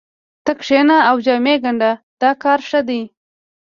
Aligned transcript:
ته 0.45 0.51
کښېنه 0.59 0.97
او 1.09 1.15
جامې 1.25 1.55
ګنډه 1.63 1.91
دا 2.21 2.31
کار 2.43 2.59
ښه 2.69 2.81
دی 2.87 3.01